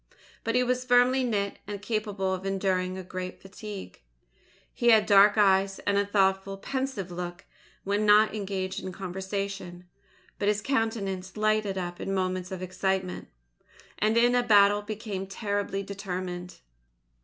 [0.43, 4.01] But he was firmly knit, and capable of enduring great fatigue.
[4.73, 7.45] He had dark eyes and a thoughtful, pensive look
[7.83, 9.87] when not engaged in conversation;
[10.39, 13.27] but his countenance lighted up in moments of excitement,
[13.99, 16.61] and in battle became terribly determined.